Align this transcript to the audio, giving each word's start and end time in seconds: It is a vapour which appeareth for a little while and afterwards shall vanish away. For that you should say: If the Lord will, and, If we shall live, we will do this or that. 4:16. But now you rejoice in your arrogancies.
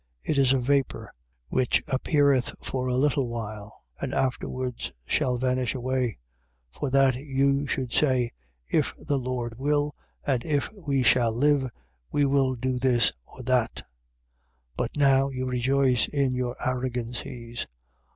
It 0.23 0.39
is 0.39 0.51
a 0.51 0.57
vapour 0.57 1.13
which 1.49 1.83
appeareth 1.87 2.55
for 2.63 2.87
a 2.87 2.95
little 2.97 3.27
while 3.27 3.83
and 3.99 4.15
afterwards 4.15 4.91
shall 5.05 5.37
vanish 5.37 5.75
away. 5.75 6.17
For 6.71 6.89
that 6.89 7.13
you 7.17 7.67
should 7.67 7.93
say: 7.93 8.31
If 8.67 8.95
the 8.97 9.19
Lord 9.19 9.59
will, 9.59 9.93
and, 10.25 10.43
If 10.43 10.71
we 10.73 11.03
shall 11.03 11.31
live, 11.31 11.69
we 12.11 12.25
will 12.25 12.55
do 12.55 12.79
this 12.79 13.13
or 13.27 13.43
that. 13.43 13.75
4:16. 13.75 13.83
But 14.75 14.97
now 14.97 15.29
you 15.29 15.45
rejoice 15.45 16.07
in 16.07 16.33
your 16.33 16.55
arrogancies. 16.67 17.67